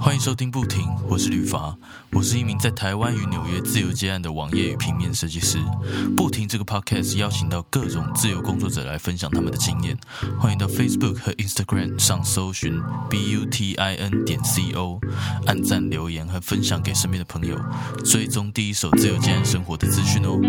[0.00, 1.76] 欢迎收听不停，我是吕伐，
[2.12, 5.58] 我是一名在台湾与纽约自由接案的网页与平面设计师。
[6.16, 9.94] 不停这个 podcast 邀请到各种自由工作者来分享他们的经验。
[10.38, 14.98] 欢迎到 Facebook 和 Instagram 上搜寻 b u t i n 点 c o，
[15.46, 17.54] 按赞留言和分享给身边的朋友，
[18.02, 20.40] 追踪第一手自由接案生活的资讯哦。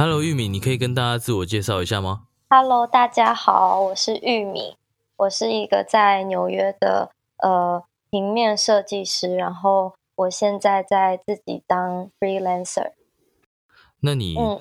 [0.00, 4.76] Hello，玉米，你可以跟大家自我介绍一下吗？Hello，大家好，我是玉米，
[5.16, 12.92] 我是一个在纽约的呃平面设计师，然后我现在在自己当 freelancer。
[13.98, 14.60] 那你嗯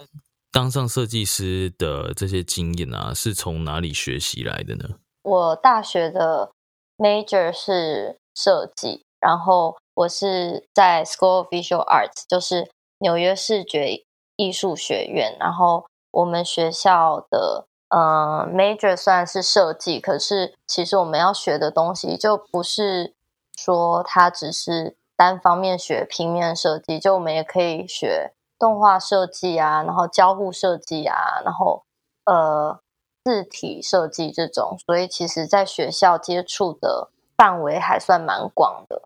[0.52, 4.96] 当上设计师的这些经验啊，是从哪里学习来的呢？
[5.22, 6.50] 我大学的
[6.98, 14.04] major 是设计，然后我是在 School of Visual Arts，就是纽约视觉
[14.38, 15.36] 艺术学院。
[15.38, 23.14] 然后我们学校的呃 major 虽然是设计，可是其实我们要学的东西就不是
[23.58, 31.84] 说它只是单方面学平面设计，就我们也可以学动画设计啊，然后交互设计啊，然后
[32.26, 32.80] 呃
[33.24, 39.04] 字体设计这种，所以其实在学校接触的范围还算蛮广的。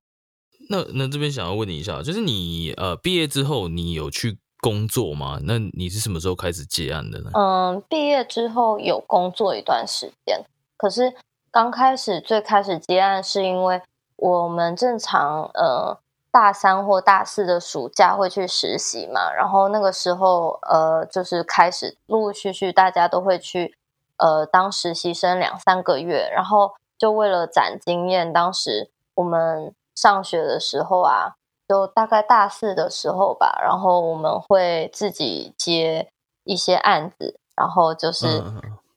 [0.70, 5.40] 那那这边想要问你一下，就是你呃毕业之后，你有去工作吗？
[5.44, 7.32] 那你是什么时候开始接案的呢？
[7.34, 10.46] 嗯，毕业之后有工作一段时间，
[10.78, 11.16] 可是
[11.50, 13.82] 刚开始最开始接案是因为
[14.16, 15.98] 我们正常呃
[16.30, 23.76] 大三或大四的暑假会去实习嘛，然后那个时候呃就是开始陆陆续续大家都会去
[24.18, 31.36] 呃当实习生两三个月，然后就为了攒经验，当时我们上学的时候啊，
[31.72, 36.10] 就大概大四的时候吧，然后我们会自己接
[36.44, 38.44] 一些案子，然后就是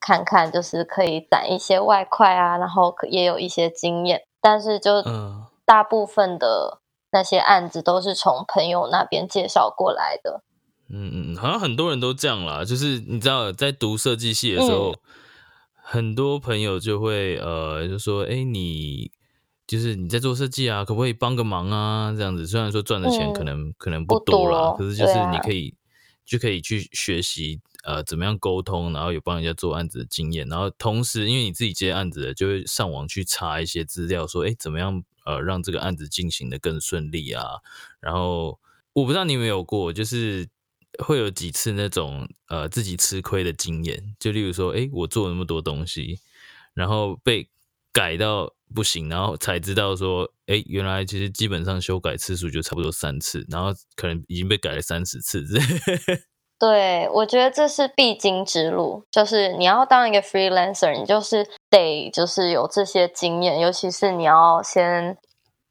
[0.01, 6.81] 看看，就是可以攒一些外快啊，然后也有一些经验，但是就嗯大部分的
[7.12, 10.43] 那些案子都是从朋友那边介绍过来的。
[10.91, 12.65] 嗯嗯，好像很多人都这样啦。
[12.65, 14.99] 就是你知道，在读设计系的时候，嗯
[15.87, 19.12] 很多朋友就会呃，就说：“哎，你
[19.67, 25.75] 就是你在做设计啊，可不可以帮个忙啊？”这样子，虽然说赚的钱嗯可能、可能不不多啦，多可是就是你可以、
[26.25, 37.45] 就可以去学习呃怎么样沟通，然后有帮人家做案子的经验，然后同时因为你自己接案子的，就会上网去查一些资料，说：“哎，怎么样呃让这个案子进行的更顺利啊？”
[38.01, 38.59] 然后
[38.93, 40.49] 我不知道你有没有过，就是
[41.03, 46.21] 会有几次那种呃自己吃亏的经验，就例如说，诶，我做了那么多东西，
[46.73, 47.49] 然后被
[47.94, 55.43] 改到不行，然后才知道说，哎，原来其实基本上修改次数就差不多三次，然后可能已经被改了三十次。
[56.59, 65.16] 对，我觉得这是必经之路，就是你要当一个 freelancer，你就是得就是有这些经验，尤其是你要先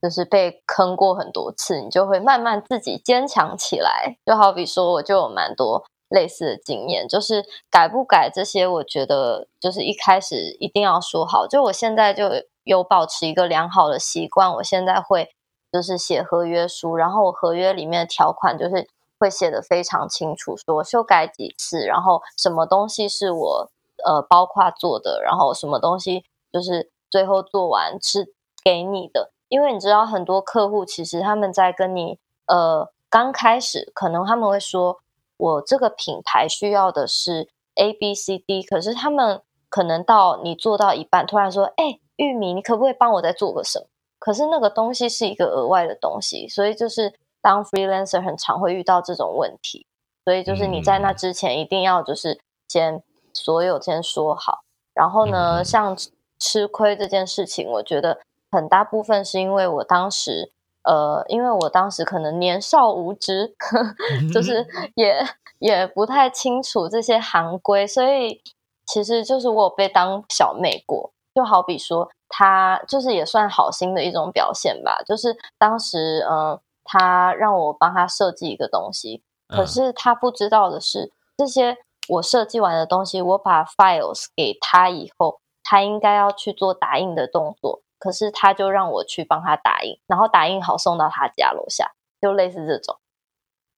[0.02, 4.18] 就是被坑过很多次，你就会慢慢自己坚强起来。
[4.26, 11.48] 就好比说，我就有蛮多类似的经验，就是改不改这些，我觉得就是一开始一定要说好。
[11.48, 12.30] 就我现在就
[12.64, 15.34] 有保持一个良好的习惯，我现在会
[15.72, 18.88] 就是写合约书，然后我合约里面的条款就是
[19.18, 23.72] 会写的非常清楚，说修改几次，然后什么东西是我
[24.06, 29.32] 呃包括做的，然后什么东西就是最后做完是给你的。
[29.50, 35.00] 因为你知道，很多客户其实他们在跟你呃刚开始，可能他们会说，
[35.44, 43.88] 我这个品牌需要的是 A B C D，可是他们可能到你做到一半，突然说，哎，玉米，你可不可以帮我再做个什么？
[44.20, 49.86] 可是那个东西是一个额外的东西，所以就是当 freelancer 很常会遇到这种问题，
[50.24, 52.40] 所以就是你在那之前一定要就是
[52.70, 53.04] 先
[53.34, 54.62] 所有先说好，
[54.94, 55.98] 然后呢，嗯像
[56.40, 60.54] 吃亏这件事情，我觉得很大部分是因为我当时。
[60.84, 63.56] 呃，因为我当时可能年少无知，
[64.34, 64.66] 就是
[64.96, 65.26] 也
[65.60, 68.42] 也不太清楚这些行规，所以
[68.86, 71.12] 其实就是我有被当小妹过。
[71.36, 75.02] 就好比说，他就是也算好心的一种表现吧。
[75.04, 81.78] 就是当时，嗯、他让我帮他设计一个东西，可嗯是他不知道的是，这些
[82.10, 92.98] 我设计完的东西，我把 files 给他以后，他应该要去做打印的动作，可是他就让我去帮他打印，然后打印好送到他家楼下，就类似这种。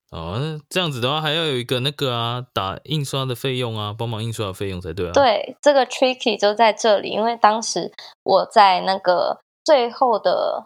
[0.09, 5.11] 哦，那这样子的话，还要有一个那个啊，打印刷的费用啊，帮忙印刷的费用才对啊。
[5.13, 7.91] 对，这个 tricky 就在这里，因为当时
[8.23, 10.65] 我在那个最后的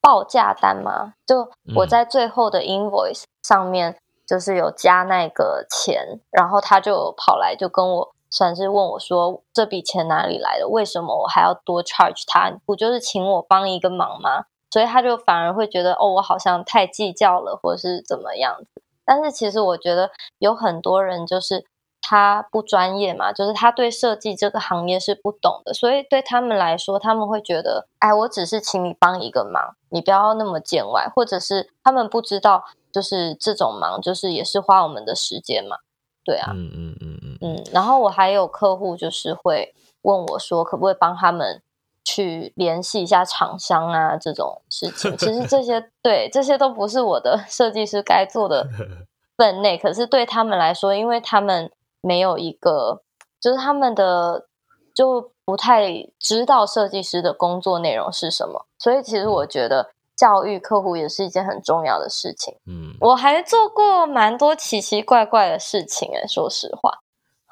[0.00, 10.66] 报价单嘛，就我在最后的 invoice 上面就是有加那个钱，然后他就跑来就跟我算是问我说这笔钱哪里来的？
[10.66, 12.50] 为什么我还要多 charge 他？
[12.66, 14.46] 不就是请我帮一个忙吗？
[14.70, 18.82] 所以他就反而会觉得，哦，我好像太计较了，或者是怎么样子。
[19.04, 21.64] 但是其实我觉得有很多人就是
[22.00, 35.76] 他不专业嘛，就是他对设计这个行业是不懂的，所以对他们来说，他们会觉得，哎，我只是请你帮一个忙，你不要那么见外，或者是他们不知道，就是这种忙，就是也是花我们的时间嘛，
[36.24, 36.96] 对啊，嗯嗯
[37.44, 37.62] 嗯。
[37.72, 41.62] 然后我还有客户就是会问我说，可不可以帮他们？
[42.06, 48.68] 去联系一下厂商啊，这种事情，其实这些对这些都不是我的 设计师该做的
[49.38, 49.78] 分内。
[49.78, 53.00] 可是对他们来说，因为他们没有一个，
[53.40, 54.46] 就是他们的
[54.94, 62.54] 就不太知道设计师的工作内容是什么，所以其实我觉得教育客户也是一件很重要的事情。
[62.66, 66.98] 嗯，我还做过蛮多奇奇怪怪的事情诶，说实话。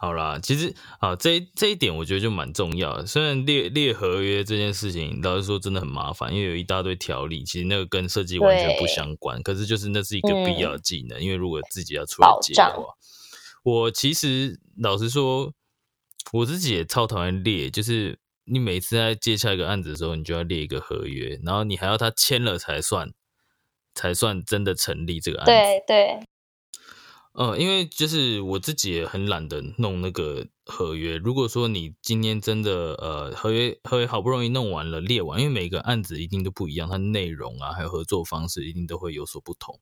[0.02, 3.06] 好啦，其实啊，这这一点我觉得就蛮重要的。
[3.06, 9.40] 虽然列列合约这件事情，老实说真的很麻烦，因为有一大堆条例，其实那个跟设计完全不相关。
[9.44, 12.82] 可是就是那是一个必要技能，因为如果自己要出来接的话，
[13.62, 15.52] 我其实老实说，
[16.32, 17.70] 我自己也超讨厌列。
[17.70, 23.12] 就是你每次在接下一个案子的时候，你就要列一个合约，然后你还要他签了才算，
[23.94, 25.52] 才算真的成立这个案子。
[25.52, 26.26] 对对。
[27.34, 31.16] 呃，因为就是我自己也很懒得弄那个合约。
[31.16, 39.80] 如果说你今天真的呃合约合约好不容易弄完了列完，因为每个案子一定都不一样，它内容啊还有合作方式一定都会有所不同。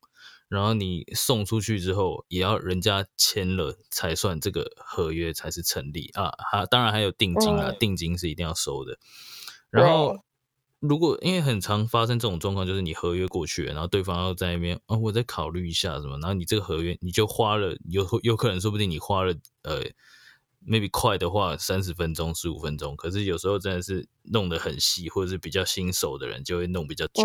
[0.49, 6.33] 然后你送出去之后，也要人家签了才算这个合约才是成立啊。
[6.51, 8.99] 还当然还有定金啊，定金是一定要收的。
[9.71, 10.19] 然后。
[10.81, 19.85] 如果因为很常发生这种状况，就是你合约过去了，然后对方要在那边啊，我再考虑一下什么，然后你这个合约你就花了有有可能说不定你花了呃
[20.67, 27.23] ，maybe 快的话三十分钟十五分钟，可是有时候真的是弄得很细，或者是比较新手的人就会弄比较久，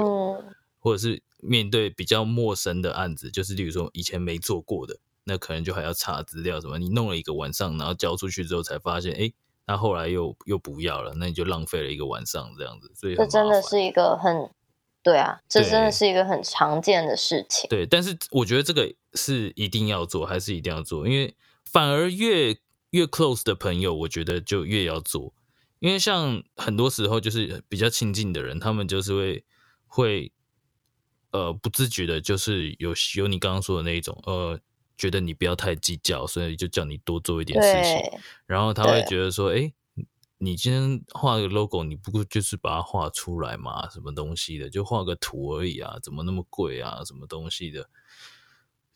[0.80, 9.31] 或者是面对比较陌生的案子，就是例如说以前没做过的，那可能就还要查资料什么，你弄了一个晚上，然后交出去之后才发现，哎。
[9.68, 14.50] 那后来又又不要了，那你就浪费了一个晚上这样子，所以这真的是一个很
[15.02, 17.68] 对啊，这真的是一个很常见的事情。
[17.70, 21.36] 对，但是我觉得这个是一定要做，还是一定要做，因为
[21.66, 22.56] 反而越
[22.92, 25.34] 越 close 的朋友，我觉得就越要做，
[25.80, 29.46] 因为像很多时候就是比较亲近的人，他们就是会
[29.88, 30.32] 会
[31.32, 34.60] 呃不自觉的，就是有有你刚刚说的那一种呃。
[34.98, 38.20] 觉得你不要太计较，所以就叫你多做一点事情。
[38.46, 39.74] 然后他会觉得说：“哎，
[40.38, 47.90] 你今天画个 logo，你不过就是把它画出来嘛，什么东西的，就画个图而已啊，怎么那么贵啊，什么东西的？”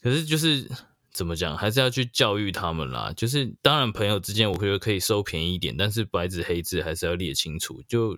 [0.02, 0.72] 可是就是
[1.12, 3.12] 怎么讲，还是要去教育他们啦。
[3.16, 7.84] 就是当然，朋友之间我觉得可以收便宜一点，但是白纸黑字还是要列清楚。
[7.88, 8.18] 就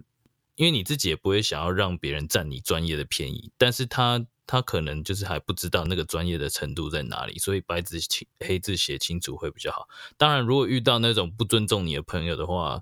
[0.55, 4.27] 因为你自己也不会想要让别人占你专业的便宜，但是他。
[4.47, 9.87] 他可能就是还不知道那个专业的程度在哪里，所以白纸清黑字写清楚会比较好。
[10.17, 12.81] 当然，如果遇到那种不尊重你的朋友的话，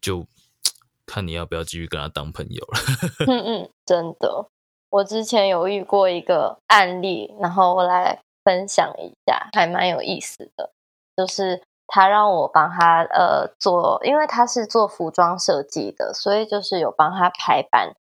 [0.00, 0.26] 就
[1.06, 2.78] 看你要不要继续跟他当朋友了。
[3.26, 4.48] 嗯嗯，真的，
[4.90, 10.72] 我之前有遇过一个案例，然后我来分享一下，还蛮有意思的。
[11.16, 17.94] 就是他让我帮他呃做，因为他是做服装设计的，所以就是有帮他排版。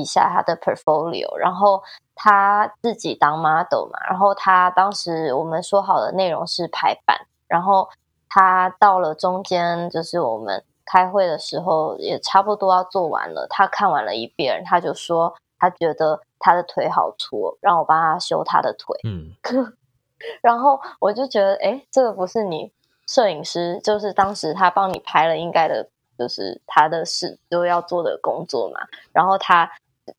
[0.00, 1.82] 一下他的 portfolio，然后
[2.14, 7.88] 他自己当 model 嘛，然后他当时我们说好的内容是排版，然后
[8.28, 18.96] 他到了中间，就是我们开会的时候也差不多要做完了，他看完了一遍，他就说他觉得他的腿好粗，让我帮他修他的腿。
[19.04, 19.34] 嗯，
[20.40, 22.72] 然后我就觉得，哎，这个不是你
[23.06, 25.88] 摄影师，就是当时他帮你拍了应该的。
[26.18, 28.80] 就是他的事都要做的工作嘛，
[29.12, 29.70] 然后他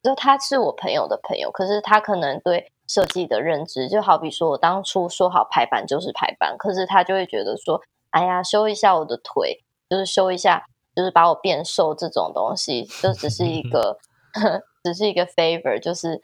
[0.02, 7.80] 就他是我朋友的朋友，可是他可能对设计的认知，就好比说我当初说好排版就是排版，可是他就会觉得说，
[8.10, 13.98] 哎呀，修一下我的腿，就是修一下，就是把我变瘦这种东西，就只是一 个，
[14.82, 16.22] 只是一个 favor，就是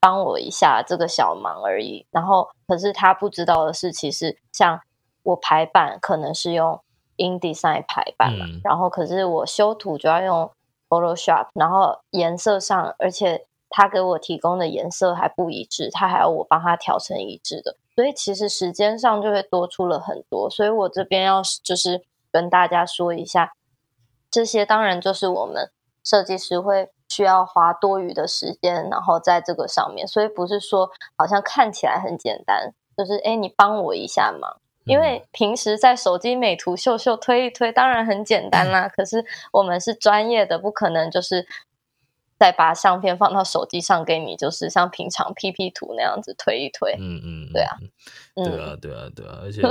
[0.00, 2.06] 帮我一下这个小忙而已。
[2.10, 4.80] 然后，可是他不知道的是，其实像
[5.22, 6.80] 我排版可能是用。
[7.18, 10.50] InDesign 排版嘛，然后可是我修图就要用
[10.88, 20.48] Photoshop，然后颜色上，而且他给我提供的颜色还不一致，他还要我帮他调成一致的，所以其实时间上就会多出了很多。
[20.48, 23.52] 所以我这边要就是跟大家说一下，
[24.30, 25.70] 这些当然就是我们
[26.04, 34.60] 设计师会需要花多余的时间，然后在这个上面，所以不是说好像看起来很简单，就是哎，你帮我一下忙。
[34.86, 38.88] 因为平时在手机美图秀秀推一推，当然很简单啦。
[38.88, 41.46] 可是我们是专业的，不可能就是
[42.38, 46.94] 再把相片放到手机上给你，就是像平常 P P 图那样子推一推。
[47.00, 47.76] 嗯嗯，对啊，
[48.34, 49.40] 对啊，对啊，对啊。
[49.42, 49.62] 而且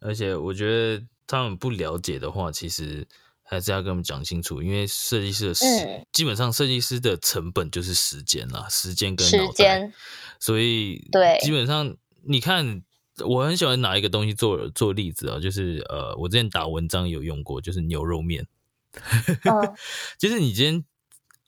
[0.00, 3.06] 而且，我觉得他们不了解的话，其实
[3.44, 4.60] 还是要跟我们讲清楚。
[4.60, 5.64] 因为设计师的时，
[6.10, 9.92] 基本上设计师的成本就是时间啦，时间跟时间。
[10.40, 12.82] 所以对，基本上你看。
[13.26, 18.46] 我很喜欢拿一个东西做做例子啊，就是呃，我之前打文章有用过，就是牛肉面。
[20.18, 20.84] 就是你今天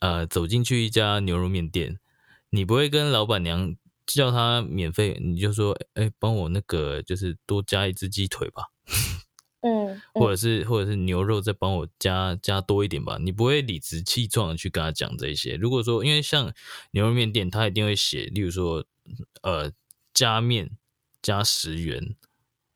[0.00, 1.98] 呃走进去一家牛肉面店，
[2.50, 3.74] 你不会跟老板娘
[4.06, 8.64] 叫他免费，你就说，哎，帮我那个就是多加一只鸡腿吧。
[9.62, 13.16] 嗯， 或者是或者是牛肉再帮我加加多一点吧。
[13.18, 15.56] 你不会理直气壮的去跟他讲这些。
[15.56, 16.52] 如果说因为像
[16.90, 18.84] 牛肉面店，他一定会写，例如说
[19.40, 19.72] 呃
[20.12, 20.70] 加面。
[21.24, 22.14] 加十元，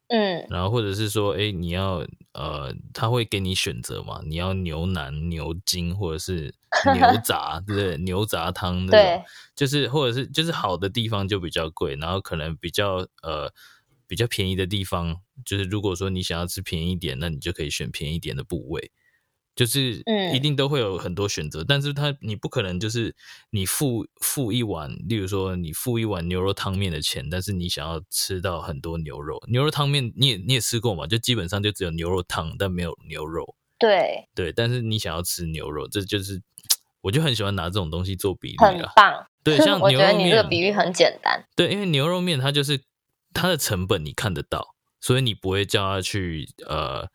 [0.09, 4.23] 嗯，然后或者是说，哎，你要呃，他会给你选择嘛？
[4.25, 6.55] 你要牛腩、牛筋，或者是
[6.97, 7.99] 牛杂，对不对？
[7.99, 9.25] 牛杂汤那种，
[9.55, 13.53] 就是或者是就是好的地方就比较贵，然后可能比较呃
[14.07, 15.15] 比较便宜的地方，
[15.45, 18.91] 就是如果说你想要吃便宜点，那你就可以选便宜点的部位。
[19.59, 20.01] 就是
[20.33, 23.13] 一定都会有很多选择，但是他你不可能就是
[23.51, 31.09] 你付付一碗，例如说你付一碗牛肉汤面的钱，但是你想要吃到很多牛肉，牛肉汤面你也你也吃过嘛？
[31.09, 33.57] 就基本上就只有牛肉汤，但没有牛肉。
[33.81, 36.41] 对对，但是你想要吃牛肉，这就是
[37.01, 39.27] 我就很喜欢拿这种东西做比喻很棒。
[39.43, 41.45] 对， 像我觉得你这个比喻很简单。
[41.57, 42.81] 对，因为牛肉面它就是
[43.35, 47.09] 它的成本你看得到，所以你不会叫他去呃。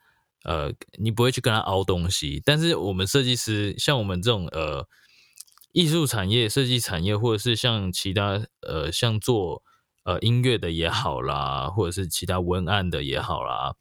[0.44, 4.86] 呃，你不会去跟他凹东西，但是我们设计师，像我们这种呃
[5.72, 9.62] 艺术产业、设计产业，或者是像其他呃像做
[10.04, 13.74] 呃音乐的也好啦，或者是其他文案的也好啦，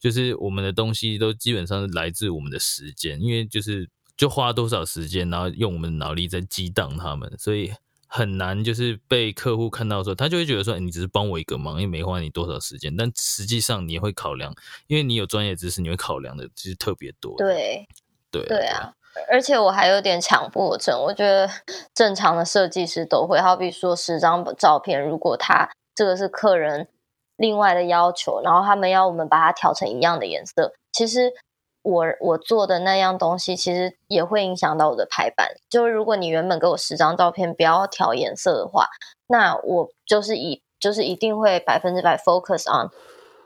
[0.00, 7.72] 就是我们的东西都基本上是来自我们的时间，因为就是就花多少时间，然后用我们的脑力在激荡他们，所以。
[8.10, 12.96] 很难，就是被客户看到说，他就会觉得说，你只是帮我一个忙，又没花你多少时间。
[12.96, 14.54] 但实际上，你会考量，
[14.86, 17.36] 因为你有专业知识，你会考量的其实特别多。
[17.36, 17.86] 对，
[18.30, 18.92] 对，对啊。
[19.30, 21.48] 而且我还有点强迫症，我觉得
[21.94, 23.38] 正常的设计师都会。
[23.38, 26.88] 好比说，十张照片，如果他这个是客人
[27.36, 31.32] 另外的要求，然后他们要我们把它调成一样的颜色，其实。
[31.82, 35.48] 我我做的那样东西，其实也会影响到我的排版。
[35.70, 38.88] 就是如果你原本给我十张照片，不要调颜色的话，
[39.28, 42.90] 那我就是以就是一定会百分之百 focus on，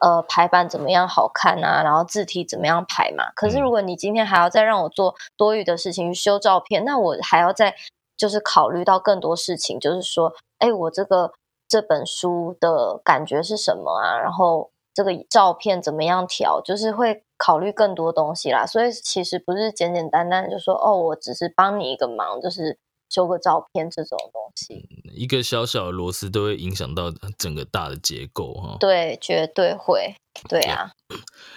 [0.01, 3.31] 呃，排版怎么样好看啊，然后字体怎么样排嘛。
[3.37, 7.77] 可是如果你今天还要再让我做多余的事情去修照片，那我还要再
[8.17, 11.33] 就是考虑到更多事情，就是说，哎，我这个
[11.69, 14.19] 这本书的感觉是什么啊？
[14.19, 17.23] 然后这个照片怎么样调，就是会。
[17.45, 24.89] 考虑更多东西啦，所以其实不是简简单单就说哦，我只是帮你一个忙，就是修个照片这种东西。
[25.13, 28.77] 一个小小的螺丝都会影响到整个大的结构哈。
[28.79, 30.15] 对，绝对会。
[30.49, 30.93] 对啊。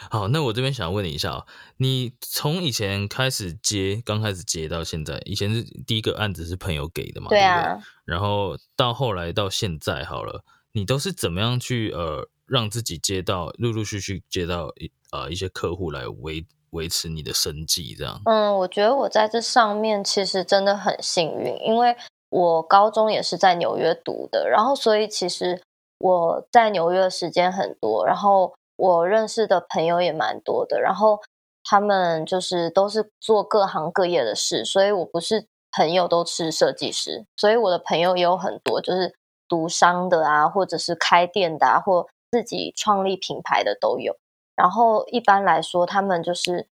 [0.10, 1.46] 好，那我这边想问你一下，
[1.77, 7.30] 你从以前开始接，刚开始接到现在，以前是第一个案子是朋友给的嘛？
[7.30, 7.77] 对啊。
[8.06, 12.27] 然后到后来到现在好了，你都是怎么样去呃？
[12.48, 18.22] 让自己接到陆陆续续接到一呃一些客户来维维持你的生计，这样。
[18.25, 21.96] 嗯，我觉得我在这上面其实真的很幸运，因为
[22.30, 25.62] 我高中也是在纽约读的，然后所以其实
[26.00, 31.22] 我在纽约的时间很多，然后我认识的朋友也蛮多的，然后
[31.64, 39.16] 他们就是都是做各行各业的事，所以我不是朋友都是设计师，所以我的朋友也有很多就是
[39.48, 44.18] 读商的啊，或者是开店的啊，或自己创立品牌的都有，
[44.58, 46.68] 然后一般来说，他们就是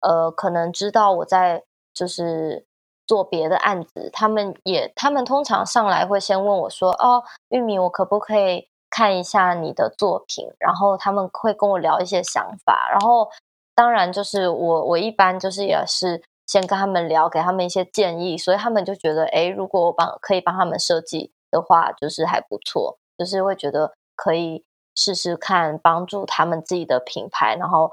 [0.00, 2.64] 呃，可能知道我在就是
[3.06, 13.28] 做别的案子，他们也他们通常上来会先问我说：“哦，玉米，我可不可以看一下你的作品？”然后他们会跟我聊一些想法，然后
[13.74, 24.64] 当然就是我我一般就是也是先跟他们聊，给他们一些建议，所以他们就觉得，哎，如果我帮可以帮他们设计的话，就是还不错，就是会觉得可以。
[24.94, 27.92] 试试看，帮助他们自己的品牌，然后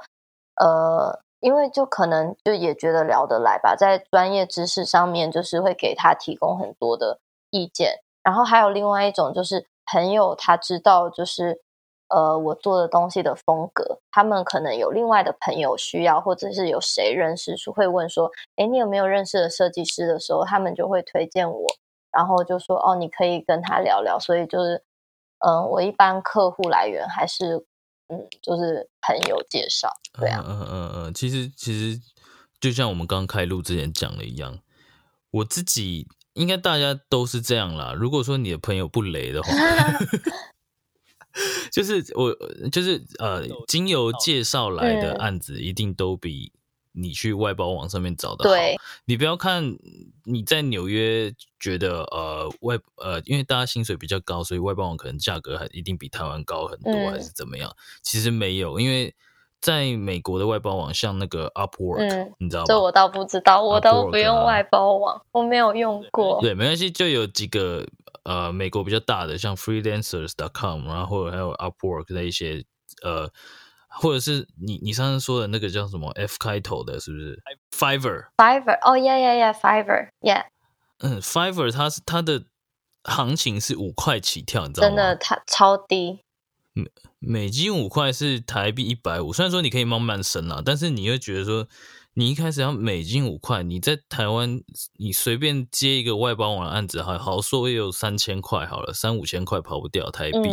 [0.56, 8.00] 呃，因为就可能就也觉得聊得来吧，在专业知识上面就是会给他提供很多的意见。
[8.22, 11.62] 然后还有另外一种就是朋友他知道就是
[12.10, 21.66] 呃我做的东西的风格，他们可能有另外的朋友需要，或者是有谁认识会问说，哎，你有没有认识的设计师的时候，他们就会推荐我，
[22.12, 24.20] 然后就说哦，你可以跟他聊聊。
[24.20, 24.84] 所以就是
[25.40, 27.66] 嗯，我一般客户来源还是。
[28.12, 32.02] 嗯，就是朋友介绍，对啊，嗯嗯嗯，其实其实
[32.60, 34.58] 就像我们刚开录之前讲的一样，
[35.30, 37.94] 我自己应该大家都是这样啦。
[37.94, 39.52] 如果说你的朋友不雷的话，
[41.72, 42.36] 就是我
[42.72, 46.52] 就是呃，经由介绍来的案子一定都比。
[47.02, 48.56] 你去外包网上面找的好，
[49.06, 49.78] 你不要看
[50.26, 57.74] 你在纽约觉得呃外呃，因为大家薪水比较高，所以外包网可能价格还一定比台湾高很多，还是怎么样？
[58.04, 59.16] 其实没有，因为
[59.62, 62.66] 在美国的外包网，像那个 Upwork，你知道吗？
[62.68, 66.40] 这我倒不知道，我都不用外包网，我没有用过。
[66.42, 67.86] 对，没关系，就有几个
[68.24, 72.64] 呃美国比较大的，像 Freelancers.com，然后还有 Upwork 的一些
[73.04, 73.32] 呃。
[73.92, 77.42] 或者是你你上次说的那个叫什么 F 开头的，是不是
[77.72, 80.46] ？Fiverr，Fiverr，哦，Yeah Yeah Yeah，Fiverr，Yeah。
[81.00, 82.44] 嗯，Fiverr 它是它的
[83.04, 84.96] 行情是五块起跳，你知道吗？
[84.96, 86.20] 真的，它超低。
[86.74, 86.86] 美
[87.18, 91.68] 美金五块是台币一百五，虽然说你可以慢慢升啊，但是你会觉得说，
[92.14, 94.62] 你一开始要美金五块，你在台湾
[94.98, 100.50] 你随便接一个外包网的案子，还好说也有三千块好了，三五千块跑不掉台币。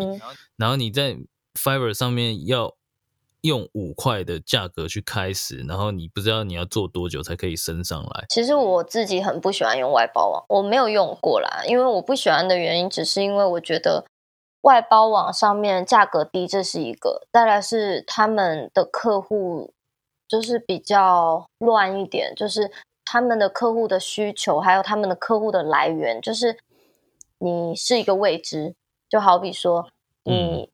[0.56, 1.18] 然后你在
[1.54, 2.74] Fiverr 上面要。
[3.42, 8.24] 用五块的价格去开始，然后你不知道你要做多久才可以升上来。
[8.28, 11.62] 其实我自己很不喜欢用外包网，我没有用过啦。
[11.66, 14.04] 因为我不喜欢的原因，只是因为我觉得
[14.62, 19.72] 外包网上面价格低，这是一个；再来是他们的客户
[20.26, 22.72] 就是比较乱一点，就是
[23.04, 26.58] 他们的客户的需求，还有他们的客户的来源，就是
[27.38, 28.74] 你是一个未知。
[29.08, 29.88] 就好比说。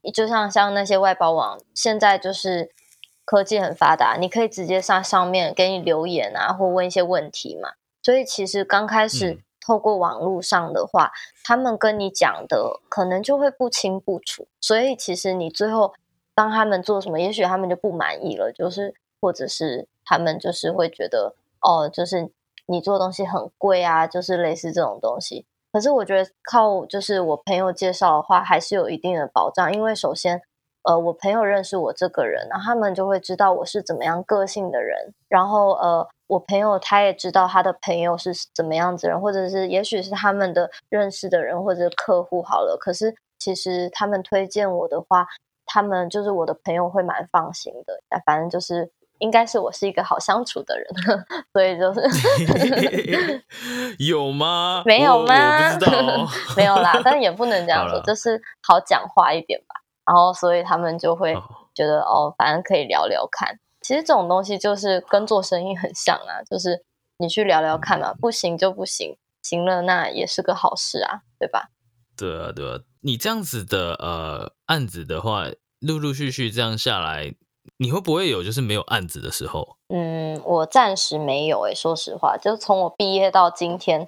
[0.03, 2.71] 你就像像那些外包网，现在就是
[3.25, 7.71] 科技很发达，你可以直接上上面给你留言啊，或问一些问题嘛。
[8.03, 11.13] 所以其实刚开始透过网络上的话，
[11.45, 14.49] 他们跟你讲的可能就会不清不楚。
[14.61, 15.95] 所以其实你最后
[16.35, 22.31] 帮他们做什么，也许他们就不满意了，就是或者是他们就是会觉得哦，就是
[22.67, 25.47] 你做东西很贵啊，就是类似这种东西。
[25.73, 29.73] 可是我觉得靠就是我朋友介绍的话，还是有一定的保障。
[29.73, 30.43] 因为首先，
[30.83, 35.15] 呃，我朋友认识我这个人，然后他们就会知道我是怎么样个性的人。
[35.29, 42.77] 然后，呃，我朋友他也知道他的朋友是怎么样子人，或者是也许是他们的认识的人或者客户好了。
[42.79, 45.27] 可是其实他们推荐我的话，
[45.65, 47.99] 他们就是我的朋友会蛮放心的。
[48.27, 48.93] 反正就是。
[49.23, 50.87] 应该是我是一个好相处的人，
[51.53, 52.03] 所以就是
[54.05, 54.83] 有吗？
[54.87, 55.79] 没有吗？
[56.57, 57.01] 没有啦。
[57.05, 59.77] 但也不能这样说，就是好讲话一点吧。
[60.05, 61.35] 然后，所以他们就会
[61.73, 63.61] 觉得哦，反正可以聊聊看。
[63.81, 66.85] 其实这种东西就是跟做生意很像啊，就是
[67.19, 71.71] 你去聊聊看嘛，不行就不行，行了那也是个好事啊，对吧？
[72.17, 72.81] 对啊，对啊。
[73.03, 75.47] 你这样子的呃案子的话，
[75.79, 77.35] 陆陆续续这样下来。
[77.83, 79.77] 你会不会有就是没有案子的时候？
[79.89, 84.07] 嗯，我暂时没有诶，说实话，就从我毕业到今天，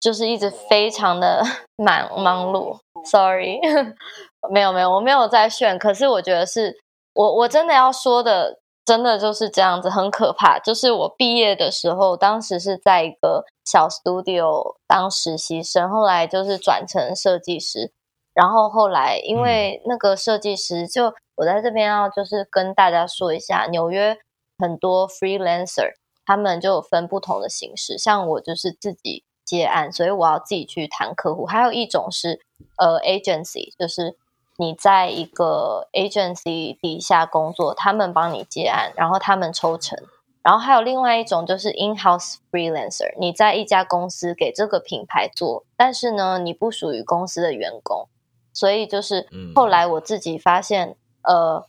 [0.00, 1.42] 就是一直非常的
[1.78, 2.78] 忙忙碌。
[3.04, 3.60] Sorry，
[4.50, 5.78] 没有没有，我没有在炫。
[5.78, 6.76] 可是我觉得是
[7.14, 10.58] 我我真的要说的，真的就是这样子，很可怕。
[10.58, 17.92] 就是我毕业的时候，当时是在一个小 studio 当实习生，后来就是转成设计师，
[18.36, 21.12] 然后后来因为那个设计师就。
[21.38, 24.16] 我在这边要就是跟大家说一下，纽约
[24.56, 25.92] 很多 freelancer，
[26.24, 27.98] 他们就分不同的形式。
[27.98, 31.44] 像我就是自己接案，所以我要自己去谈客户。
[31.44, 32.40] 还有一种是
[32.78, 34.16] 呃 agency，就是
[34.56, 39.98] 你在一个 agency 底下工作，他们帮你接案，然后他们抽成。
[40.42, 48.08] 然后还有另外一种就是 in-house freelancer，你在一家公司给这个品牌做，但是呢，你不属于公司的员工。
[48.56, 50.96] 所以就是后来我自己发现。
[51.28, 51.66] 呃，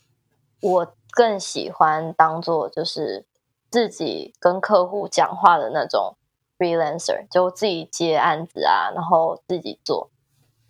[0.62, 3.26] 我更喜欢当做就是
[3.68, 6.16] 自己跟客户讲话的那种
[6.56, 10.12] freelancer，就自己接案子啊，然后自己做。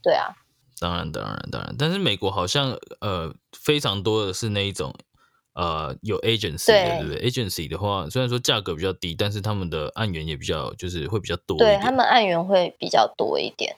[0.03, 0.37] 对啊，
[0.81, 1.77] 当然，当然，当然。
[1.79, 4.95] 但是美国好像呃非常多的是那一种
[5.53, 13.77] 呃有 agency 的，对不对？agency 的话，虽然说价格比较低，但是他们的案源也比较就是会比较多，对他们案源会比较多一点，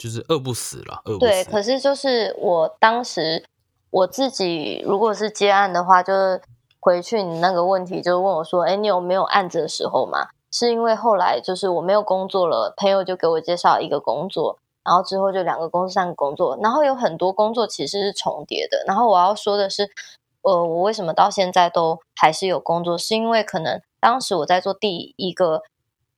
[0.00, 1.30] 就是饿不死了，饿不死。
[1.30, 3.44] 对，可是就是我当时。
[3.92, 6.40] 我自己如果是接案的话，就是
[6.78, 18.84] 回去你那个问题，就问我说：“哎，你有没有案子的时候嘛？”是因为后来就是我没有工作了，朋友就给我介绍一个工作，然后之后就两个公司三个工作，然后有很多工作其实是重叠的。
[18.86, 19.90] 然后我要说的是，
[20.42, 25.62] 呃，我为什么到现在都还是有工作，是因为可能当时我在做第一个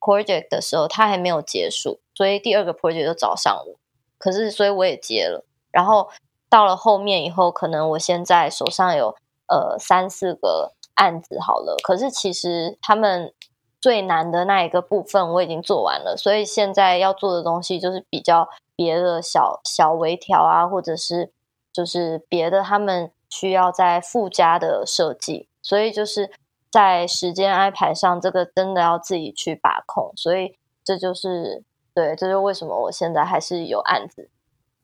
[0.04, 3.78] project 的时候，他还没有结束，所以第二个 project 就找上我，
[4.18, 5.44] 可是所以我也接了。
[5.70, 6.08] 然后
[6.50, 9.14] 到了后面以后，可能我现在手上有
[9.46, 13.32] 呃三四个案子好了，可是其实他们。
[13.82, 21.32] 最难的那一个部分我已经做完了，所以现在要做的东西就是比较别的小小微调啊，或者是
[21.72, 26.30] 就是别的他们需要在附加的设计，所以就是
[26.72, 31.62] 在时间安排上，这个真的要自己去把控，所以这就是
[31.94, 34.30] 对，这就为什么我现在还是有案子。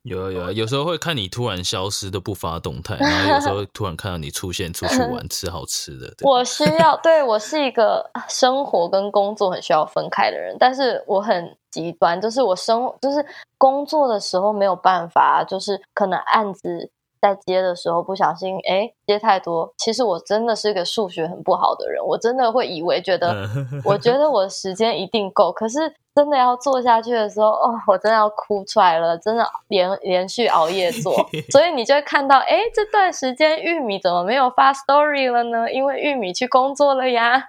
[0.03, 6.13] 有啊有啊，有时候会看你突然消失都不发动态，然后有时候 突然看到你出现出去玩 吃好吃的。
[6.21, 13.25] 我需要，对我是一个生活跟工作很需要分开的人，但是我很极端，就是我生就是
[13.57, 16.91] 工作的时候没有办法，就是可能案子。
[17.21, 19.73] 在接的时候不小心，哎，接太多。
[19.77, 23.35] 其实我真的是个数学很不好的人，我真的会以为觉得，
[23.83, 31.13] 我觉得我时间一定够，可是真的要做下去的时候，哦，我真的要哭出来了，真的连连续熬夜做，
[31.51, 35.71] 所以你就会看到，哎，这段时间玉米怎么没有发 story 了呢？
[35.71, 37.43] 因为玉米去工作了呀。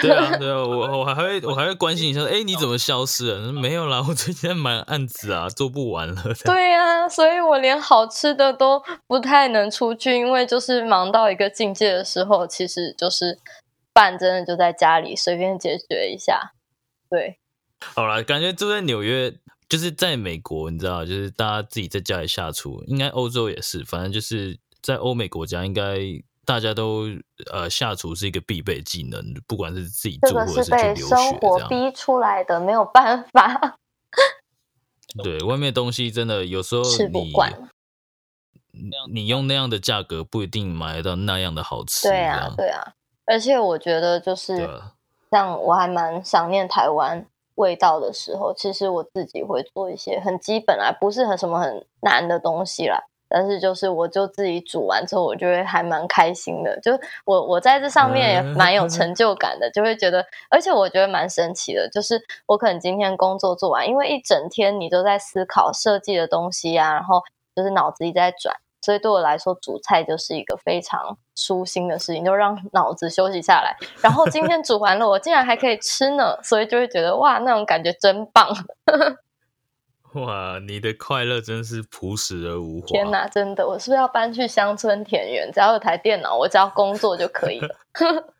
[0.00, 3.52] 对啊，对啊， 我我还会我还会关心一下，哎，你怎么消失了？
[3.52, 6.34] 没有啦，我最近在忙案子啊，做不完了。
[6.44, 13.38] 对呀，所以我连好吃的都不太能出去，因为就是忙到一个境界的时候，其实就是
[13.94, 16.52] 饭真的就在家里随便解决一下。
[17.08, 17.38] 对，
[17.94, 19.32] 好了，感觉住在纽约，
[19.68, 25.98] 就是在美国，你知道，就是大家自己在家里下厨，应该欧洲也是，反正就是在欧美国家应该。
[26.50, 27.04] 大家都
[27.52, 33.78] 呃，下厨是一个必备技能，不管是自己做或者是被生活逼出来的，没有办法。
[35.22, 37.68] 对，外面东西真的有时候吃不惯。
[39.12, 42.08] 你用那样的价格不一定买到那样的好吃。
[42.08, 42.94] 对啊，对啊。
[43.26, 44.68] 而且我觉得就是
[45.30, 53.04] 像我还蛮想念台湾味道的时候，其实我自己会做一些很基本啊，不是很什么很难的东西啦。
[53.30, 56.78] 但是就是，我就自己煮完之后，我就会还蛮开心的。
[56.80, 56.92] 就
[57.24, 61.88] 我我在这上面也蛮有 成就感的，就会觉得，而且我觉得蛮神奇的。
[61.88, 67.22] 就是我可能今天工作做完，因为一整天你都在思考设计的东西啊，然后
[67.54, 73.76] 就是脑子一直在转，所以对我来说煮菜就是一个非常舒心的事情，就让脑子休息下来。
[74.02, 78.48] 然后今天煮完了，我竟然还可以吃呢，所以就会觉得哇，那种感觉真棒。
[80.14, 82.86] 哇，你的快乐真是朴实而无华。
[82.88, 85.50] 天哪，真的，我是不是要搬去乡村田园？
[85.52, 87.76] 只要有台电脑，我只要工作就可以了。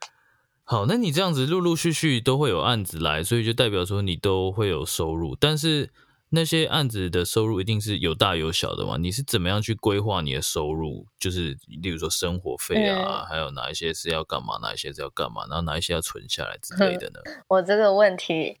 [0.63, 5.35] 好，那你这样子陆陆续续都会有案子来，所以就代表说你都会有收入。
[5.35, 5.89] 但是
[6.29, 8.95] 那些案子的收入一定是有大有小的嘛？
[8.97, 11.05] 你是怎么样去规划你的收入？
[11.19, 17.19] 就是例如说生活费啊，还有哪一些是要干嘛，哪一些是要干嘛，然后哪一些要存下来之类的呢？
[17.49, 18.59] 我这个问题。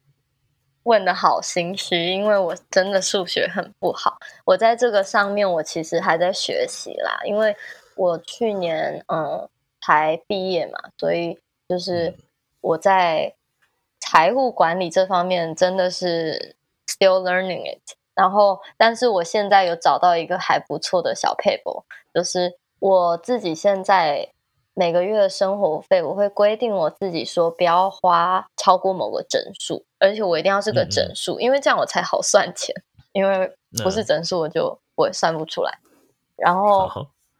[0.83, 4.17] 问的好心虚，因为我真的数学很不好。
[4.45, 7.19] 我在这个上面，我其实还在学习啦。
[7.25, 7.55] 因为
[7.95, 9.47] 我去年嗯
[9.81, 12.15] 才毕业嘛，所以就是
[12.61, 13.33] 我在
[13.99, 16.55] 财务管理这方面真的是
[16.87, 17.81] still learning it。
[18.13, 24.29] 然后，但是我现在有找到一个还不错的小 paper，就是我自己现在。
[24.73, 32.75] 每个月的生活费，我会规定我自己说不要花超过某个整数，而且我一定要是个整数，因为这样我才好算钱。
[33.13, 35.79] 因为不是整数，我就我算不出来。
[36.35, 36.89] 然后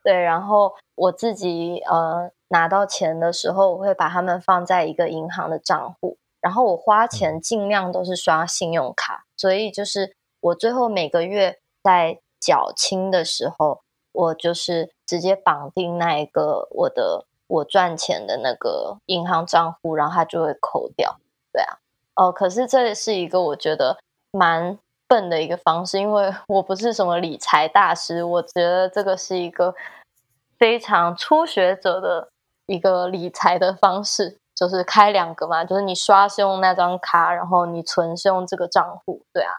[0.03, 6.17] 对，然后我自己呃拿到钱的时候，我会把它们放在一个银行的账户。
[6.39, 13.81] 然后我花钱尽量都是刷信用卡，所以就是我最后每个月在缴清的时候。
[14.13, 21.17] 我就是直接绑定那一个我的我赚钱的那个银行账户，然后它就会扣掉。
[21.53, 21.79] 对啊，
[22.15, 23.97] 哦，可是这是一个我觉得
[24.31, 29.73] 蛮笨的一个方式，因为 我不是什么理财大师，我觉得这个是一个
[30.57, 32.29] 非常初学者的
[32.65, 39.25] 一个理财的方式，就是开两个嘛，就是你刷是用那张卡，然后你存是用这个账户。
[39.33, 39.51] 对啊，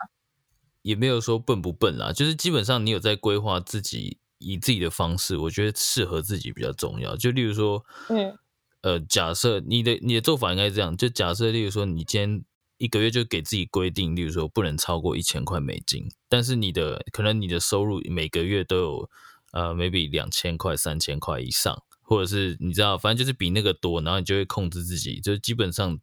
[0.83, 4.19] 也没有说笨不笨啦，就是基本上你有在规划自己。
[4.45, 7.15] 以自己的方式，我觉得适合自己比较重要。
[7.15, 8.37] 就例如说，嗯，
[8.83, 12.45] 呃，假设你的你的做法应该是这样，就假设例如说，你今天
[12.79, 19.11] 一个月就给自己规定，例如说不能超过一千块美金，但是你的可能你的收入每个月都有
[19.53, 25.99] 呃，maybe 两千块、三千块以上，或者是你知道，反正就是比那个多，然后你就会控制自己，就基本上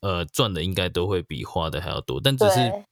[0.00, 2.84] 呃赚的应该都会比花的还要多，但只是对。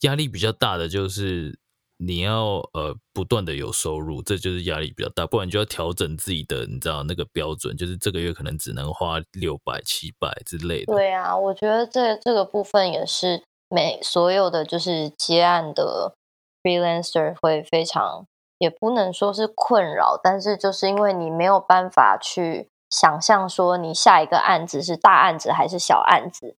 [0.00, 1.58] 压力比较大的就是
[2.02, 10.94] 你要呃不断的有收入，这就是压力比较大，不然你就要调整自己的你知道那个标准，就是这个月可能只能花六百、七百之类的。
[10.94, 16.14] 对啊，我觉得这这个部分也是每所有的就是接案的
[16.62, 18.24] freelancer 会非常，
[18.56, 26.56] 也不能说是困扰，但是就是因为你没有办法去想象说你下一个案子是大案子还是小案子，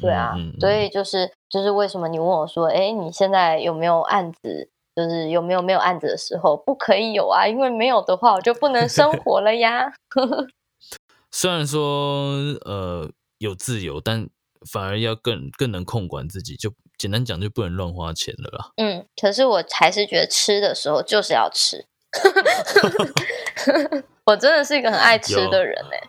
[0.00, 4.70] 对啊，嗯嗯嗯所以就是就是为什么你问我说，哎，你现在有没有案子？
[4.98, 9.92] 就是有没有没有案子的时候，不可以有啊，因为没有的话，我就不能生 活了呀。
[11.30, 12.32] 虽然说
[12.64, 13.08] 呃
[13.38, 14.28] 有自由，但
[14.68, 18.70] 反而要更更能控管自己，就简单讲就不能乱花钱了啦。
[18.76, 21.86] 嗯，可是我还是觉得吃的时候就是要吃。
[24.26, 26.00] 我真的是一个很爱吃的人哎、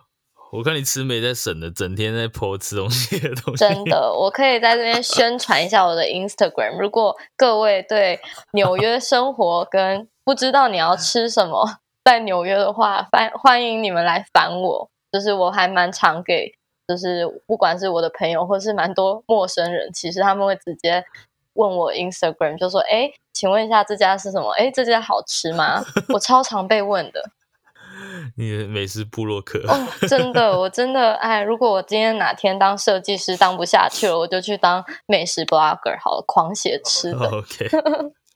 [0.52, 3.60] 我看你吃没在省的，整天在剖吃东西的东西。
[3.60, 6.80] 真的，我可以在这边宣传一下我的 Instagram。
[6.80, 8.20] 如果各位对
[8.54, 14.90] 纽约生活跟不知道你要吃什么在纽约的话，欢欢迎你们来烦我。
[15.12, 16.52] 就是我还蛮常给，
[16.88, 21.04] 就是不管是我的朋友或是蛮多陌生人，其实他们会直接
[21.54, 24.52] 问我 Instagram，就说：“哎，请问一下这家是什么？
[24.58, 25.84] 哎，这家好吃吗？”
[26.14, 27.24] 我超常被问的。
[28.36, 29.60] 你的美食部落客。
[29.68, 37.30] 哦，真的，我真的哎，如果我今天哪天当设计师当不下去了，我就去当美食 blogger 好了，狂写吃的。
[37.30, 37.70] OK，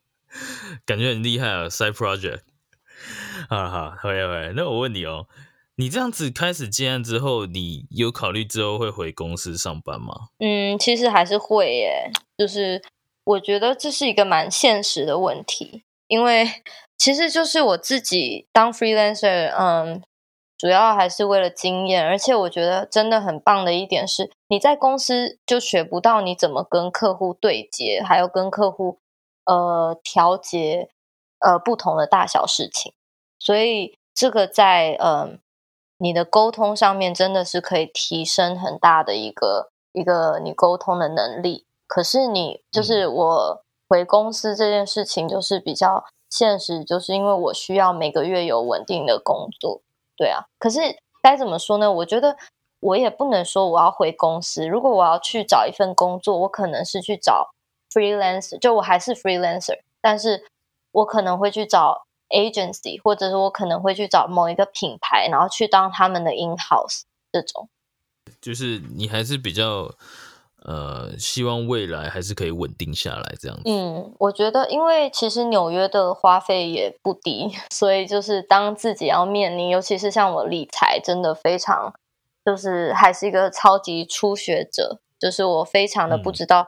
[0.86, 2.40] 感觉很厉害啊，side project。
[3.50, 4.54] 好好，回来回来。
[4.56, 5.28] 那我问你哦，
[5.76, 10.14] 你这样子开始接案之后，你有考虑之后会回公司上班吗？
[10.40, 12.82] 嗯，其实还是会耶，就是
[13.26, 16.48] 我觉得这是一个蛮现实的问题，因为
[17.04, 20.02] 其实就是我自己当 freelancer，嗯，
[20.58, 29.00] 主要还是为了经验，而且我觉得真的很棒的一点是，你在公司就学不到你怎么跟客户对接，还有跟客户
[29.44, 30.92] 呃调节
[31.40, 32.94] 呃不同的大小事情，
[33.38, 35.42] 所以这个在嗯
[35.98, 41.66] 你的沟通上面真的是可以提升很大的一个一个你沟通的能力。
[41.86, 49.84] 可是你就是我回公司这件事情，就是比较现实，就是因为我需要每个月有稳定的工作，
[50.18, 50.46] 对啊。
[50.58, 50.80] 可是
[51.22, 51.92] 该怎么说呢？
[51.92, 52.36] 我觉得
[52.80, 54.66] 我也不能说我要回公司。
[54.66, 57.52] 如果我要去找一份工作，我可能是去找
[57.92, 60.44] freelancer，就我还是 freelancer，但是
[60.92, 67.70] 我可能会去找 agency，或者是我可能会去找某一个品牌，然后去当他们的 in house 这种。
[68.42, 69.94] 就是你还是比较
[70.66, 73.64] 呃，希望未来还是可以稳定下来这样子。
[73.66, 81.94] 嗯，我觉得，因为其实纽约的花费也不低， 所以就是当自己要面临，尤其是像我理财，真的非常，
[82.46, 86.68] 就是还是一个超级初学者，就是我非常的不嗯知道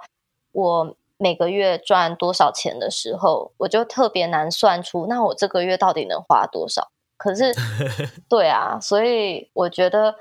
[0.51, 6.89] 我每个月赚多少钱的时候，我就特别难算出，那我这个月到底能花多少？
[7.17, 7.53] 可是，
[8.27, 10.15] 对啊，所以我觉得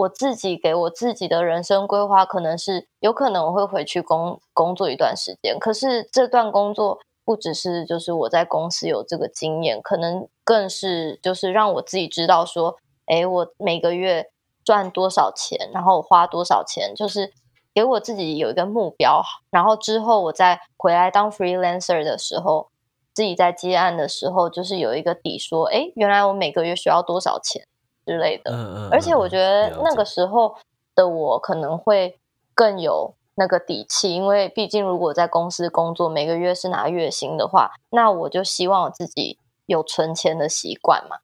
[0.00, 5.58] 我自己给我自己的人生规划，可能是有可能我会回去工工作一段时间。
[5.58, 14.30] 可是这段工作不只是就是我在公司有这个经验，可能更是就是让我自己知道说，诶，我每个月
[14.64, 17.32] 赚多少钱，然后我花多少钱，就是
[17.74, 19.22] 给我自己有一个目标。
[19.50, 22.68] 然后之后我再回来当 freelancer 的时候，
[23.12, 27.66] 自己在接案的时候，就是有一个底，说，诶，原来我每个月需要多少钱
[28.06, 28.52] 之类的。
[28.52, 28.88] 嗯嗯。
[28.90, 30.56] 而且我觉得那个时候
[30.94, 32.18] 的我可能会
[32.54, 41.18] 更有那个底气，因为毕竟如果在公司工作，每个月是拿月薪的话，那我就希望我自己有存钱的习惯嘛。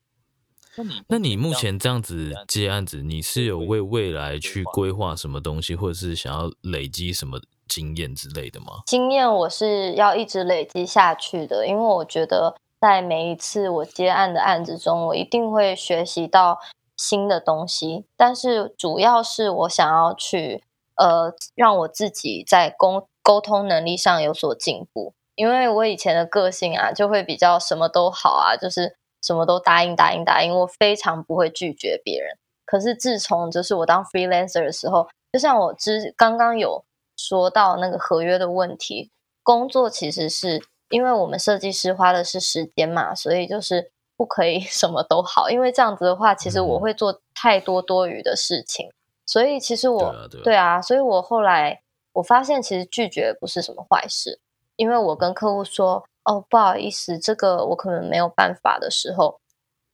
[1.08, 8.82] 那你目前这样子接案子，你是有为未来去规划什么东西，或者是想要累积什么经验之类的吗？
[8.84, 16.60] 经验我是要一直累积下去的，因为我觉得在每一次我接案的案子中，我一定会学习到
[16.96, 18.06] 新的东西。
[18.16, 20.62] 但是主要是我想要去
[20.96, 25.14] 呃，让我自己在沟沟通能力上有所进步。
[25.34, 32.38] 因为我以前的个性啊，就会比较什么都好啊，就是什么都答应答应答应，我非常不会拒绝别人。
[32.64, 36.84] 可是自从就是我当 freelancer 的时候，就像我之刚刚有
[37.16, 39.10] 说到那个合约的问题，
[39.42, 46.80] 工作其实是因为我们设计师花的是时间嘛，所以就是不可以 什么都好，因为这样子的话，其实我嗯。
[46.80, 48.90] 会做太多多余的事情，
[49.26, 54.40] 所以其实我对啊，所以我后来我发现其实拒绝不是什么坏事，
[54.76, 59.40] 因为我跟客户说哦，不好意思，这个我可能没有办法的时候，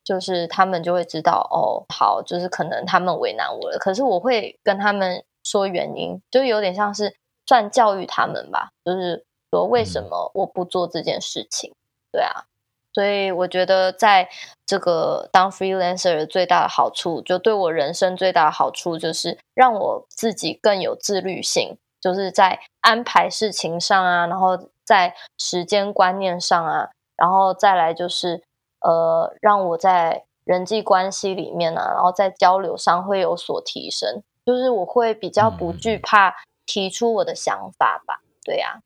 [0.05, 3.79] 就是他们就会知道哦，好，就是可能他们为难我了。
[3.79, 11.73] 可是我会跟他们说原因，就有点像是算教育他们吧，就是说为什么我不做这件事情？
[12.11, 12.47] 对啊，
[12.93, 14.29] 所以我觉得在
[14.67, 24.59] 这个当 freelancer 最大的好处，就对我人生最大的好处，就是让我自己更有自律性，就是在安排事情上啊，然后。
[24.85, 28.43] 在时间观念上啊，然后再来就是
[28.81, 36.35] 呃，让我在人际关系里面啊，然后在交流上会有所提升，就是我会比较不惧怕
[36.67, 38.23] 提出我的想法吧。
[38.45, 38.81] 对呀，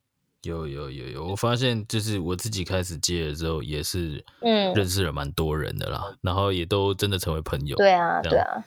[0.46, 7.76] 有有有有，我发现就是我自己开始接了之后，也是嗯，认识了蛮多人的啦，然后也都真的成为朋友。
[7.76, 8.64] 对啊，对啊，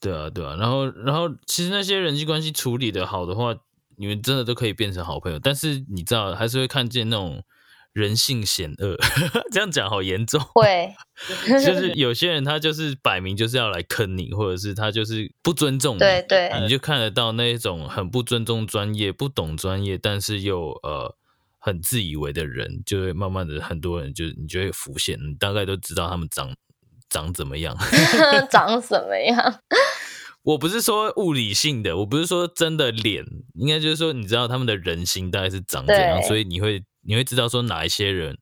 [0.00, 3.54] 对啊，对啊，然后然后其实那些人际关系处理的好的话。
[3.98, 7.42] 你们真的都可以变成好朋友，但是你知道还是会看见那种
[7.96, 8.94] 人性险恶，
[9.50, 10.38] 这样讲好严重。
[10.52, 10.92] 会，
[11.48, 16.00] 就是有些人他就是摆明就是要来坑你，或者是他就是不尊重你。
[16.00, 21.16] 对对，你就看得到那一种很不尊重专业、不懂专业，但是又呃
[21.58, 26.54] 很自以为的人，就会慢慢的很多人就你就会浮现，你大概都知道他们长
[27.08, 27.74] 长怎么样，
[28.52, 29.60] 长什么样。
[30.42, 38.38] 我不是说物理性的，我不是说真的脸，应该就是说，你知道他们的人心大概是长怎样，所以你会你会知道说哪一些人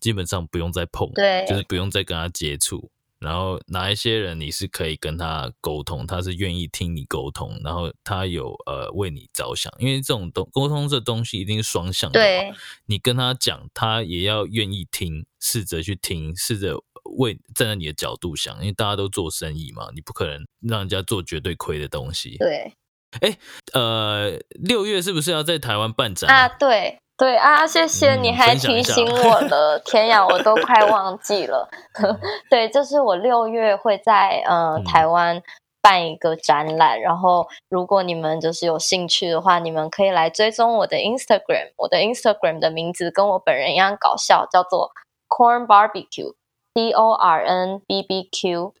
[0.00, 12.52] 基本上不用再碰，对，就是不用再跟他接触，然后哪一些人你是可以跟他沟通，他是愿意听你沟通，然后他有呃为你着想，因为这种东沟通这东西一定是双向的，对，
[12.86, 16.82] 你跟他讲，他也要愿意听，试着去听，试着。
[17.18, 22.38] 为站在你的角度想，因为大家都做生意嘛，你不可能让人家做绝对亏的东西。
[22.38, 22.72] 对，
[23.20, 23.38] 哎，
[23.74, 26.48] 呃，六月是不是要在台湾办展啊？
[26.48, 31.68] 对，对啊，谢谢你还提醒我 了，天呀，我都快忘记了。
[32.50, 35.40] 对，就是我六月会在呃台湾
[35.80, 44.90] 办一个展览，然后如果你们就是有兴趣的话，你们可以来追踪我的 Instagram，我的 Instagram 的名字跟我本人一样搞笑，叫做
[45.28, 46.34] Corn Barbecue。
[46.74, 48.74] D O R N B B Q，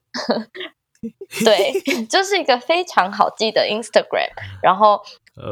[1.44, 4.30] 对，就是一个非常好记的 Instagram。
[4.60, 5.00] 然后，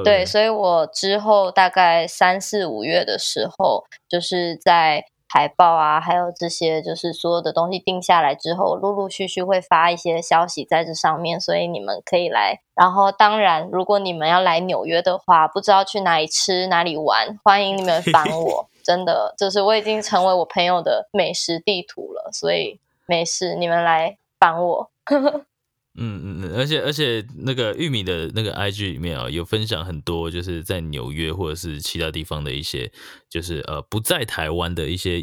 [0.04, 12.60] 对，所以我之后大概三四五月的时候，就是在海报啊，还有这些，就是所有的东西定下来之后，陆陆续续会发一些消息在这上面，所以你们可以来。
[12.74, 18.68] 然后，当然，如果你们要来纽约的话，不知道去哪里吃、哪里玩，欢迎你们 烦我。
[18.84, 24.90] 真的，就是我已经成为我朋友的美食地图了，所以没事，你们来帮我。
[25.96, 32.90] 嗯嗯嗯，而且而且那个玉米的那个 IG 里面啊，有分享很多就是在纽约或者是其他地方的一些，
[33.28, 35.22] 就是呃不在台湾的一些。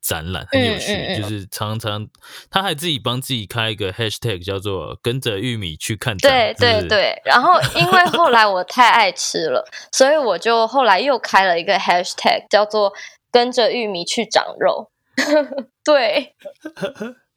[0.00, 2.08] 展览很有趣，就是常常
[2.50, 6.32] 他还自己帮自己开一个 hashtag 叫做“跟着玉米去看展”。
[6.58, 12.92] 对对对，然后因为后来我太爱吃了， 所以我就后来又开了一个 hashtag 叫做
[13.30, 14.90] “跟着玉米去长肉”。
[15.84, 16.34] 对。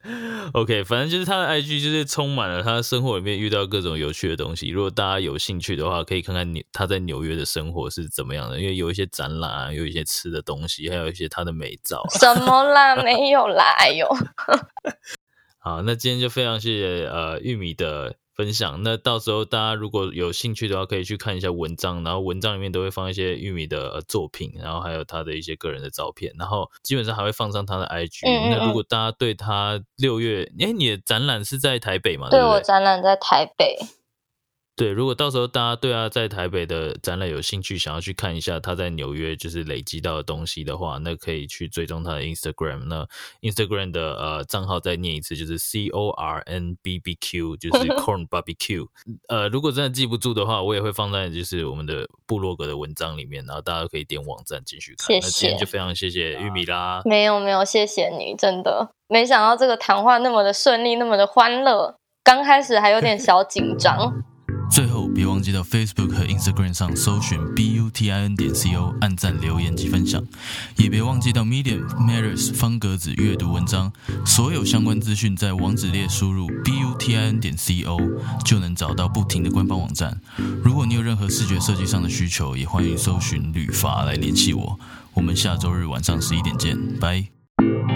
[0.54, 4.68] OK，反正就是他的 IG 就是充满了他生活里面遇到各种有趣的东西。
[4.68, 8.60] 如果大家有兴趣的话，可以看看纽他在纽约的生活是怎么样的。
[8.60, 12.02] 因为有一些展览啊，有一些吃的东西，还有一些他的美照。
[12.20, 12.96] 什么啦？
[13.02, 13.74] 没有啦！
[13.78, 14.08] 哎呦。
[15.58, 18.16] 好，那今天就非常谢谢呃玉米的。
[18.36, 28.20] 分享，那到时候大家如果有兴趣的话，可以去看一下文章，然后文章里面都会放一些玉米的作品，然后还有他的一些个人的照片，然后基本上还会放上他的 IG。
[28.50, 32.28] 那如果大家对他六月，哎，你的展览是在台北吗？
[32.28, 33.78] 对我展览在台北。
[34.76, 42.84] 对，如果到时候大家对他在台北的展览有兴趣，想要去看一下他在纽约就是累积到的东西的话，那可以去追踪他的 Instagram。
[42.84, 43.08] 那
[43.40, 48.86] Instagram 的呃账号再念一次，就是 C O R N B B Q，就是 Corn Barbecue。
[49.28, 55.06] 呃，如果真的记不住的话，我也会放在就是我们的部落格的文章里面，然后大家可以点网站继续看。
[55.06, 55.26] 谢谢。
[55.26, 57.00] 那今天就非常谢谢玉米啦。
[57.06, 61.96] 没有没有，谢谢你，真的没想到这个谈话那么的顺利，那么的欢乐。
[62.22, 64.22] 刚开始还有点小紧张。
[64.70, 70.22] 最后，别忘记到 Facebook 和 Instagram 上搜寻 b u t i n 点 c o，按赞、留言及分享。
[70.76, 73.90] 也别忘记到 Medium Matters 方格子阅读文章。
[74.26, 77.98] 所有相关资讯在网址列输入 b u t i n 点 c o，
[78.44, 80.20] 就能找到不停的官方网站。
[80.62, 84.78] 如果你有任何视觉设计上的需求，也欢迎搜寻旅发来联系我。
[85.14, 87.95] 我们下周日晚上十一点见，拜。